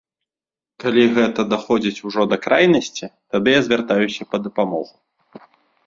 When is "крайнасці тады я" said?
2.47-3.61